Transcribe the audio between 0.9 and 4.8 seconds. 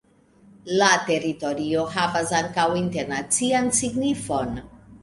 teritorio havas ankaŭ internacian signifon.